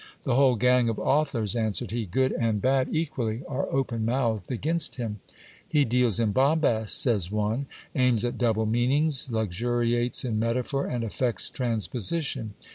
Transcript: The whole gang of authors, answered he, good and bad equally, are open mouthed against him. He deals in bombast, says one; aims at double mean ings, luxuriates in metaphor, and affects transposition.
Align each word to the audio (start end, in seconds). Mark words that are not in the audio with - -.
The 0.23 0.33
whole 0.33 0.55
gang 0.55 0.89
of 0.89 0.97
authors, 0.97 1.55
answered 1.55 1.91
he, 1.91 2.07
good 2.07 2.31
and 2.31 2.59
bad 2.59 2.87
equally, 2.91 3.43
are 3.47 3.71
open 3.71 4.03
mouthed 4.03 4.51
against 4.51 4.95
him. 4.95 5.19
He 5.69 5.85
deals 5.85 6.19
in 6.19 6.31
bombast, 6.31 6.99
says 6.99 7.29
one; 7.31 7.67
aims 7.93 8.25
at 8.25 8.39
double 8.39 8.65
mean 8.65 8.91
ings, 8.91 9.29
luxuriates 9.29 10.25
in 10.25 10.39
metaphor, 10.39 10.87
and 10.87 11.03
affects 11.03 11.51
transposition. 11.51 12.55